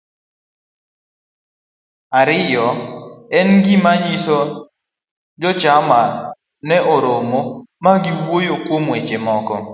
[2.19, 2.67] ariyo.
[3.39, 4.51] En gima nyiso ni
[5.41, 5.99] jochama
[6.67, 7.41] ne oromo,
[7.83, 9.55] ma giwuoyo kuom weche moko,